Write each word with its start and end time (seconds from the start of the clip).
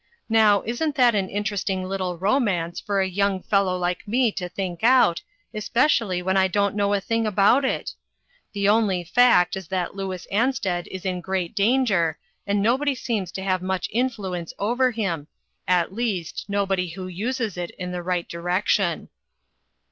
Now, 0.29 0.63
isn't 0.65 0.95
that 0.95 1.13
an 1.13 1.29
interesting 1.29 1.83
little 1.83 2.17
romance 2.17 2.79
for 2.79 3.01
a 3.01 3.07
young 3.07 3.43
fellow 3.43 3.77
like 3.77 4.07
me 4.07 4.31
to 4.31 4.49
think 4.49 4.83
out, 4.83 5.21
especially 5.53 6.23
when 6.23 6.35
I 6.35 6.47
don't 6.47 6.75
know 6.75 6.95
a 6.95 6.99
thing 6.99 7.27
about 7.27 7.63
it? 7.63 7.91
The 8.53 8.67
only 8.67 9.03
fact 9.03 9.55
is 9.55 9.67
that 9.67 9.95
Louis 9.95 10.25
Ansted 10.31 10.87
is 10.87 11.05
in 11.05 11.21
great 11.21 11.53
danger, 11.53 12.17
and 12.47 12.63
nobody 12.63 12.95
seems 12.95 13.31
to 13.33 13.43
have 13.43 13.61
much 13.61 13.89
influence 13.91 14.55
over 14.57 14.89
him 14.89 15.27
at 15.67 15.93
least, 15.93 16.45
nobody 16.47 16.89
who 16.89 17.05
uses 17.05 17.55
it 17.55 17.69
in 17.77 17.91
the 17.91 18.01
right 18.01 18.27
direction." 18.27 19.09